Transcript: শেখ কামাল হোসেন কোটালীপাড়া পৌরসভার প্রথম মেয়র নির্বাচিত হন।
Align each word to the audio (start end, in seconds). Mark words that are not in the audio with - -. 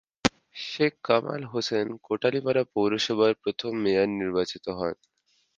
শেখ 0.55 0.93
কামাল 1.03 1.41
হোসেন 1.51 1.87
কোটালীপাড়া 2.05 2.63
পৌরসভার 2.73 3.31
প্রথম 3.43 3.71
মেয়র 3.83 4.09
নির্বাচিত 4.19 4.65
হন। 4.71 4.95